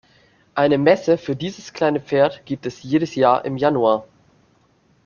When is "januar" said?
3.55-4.07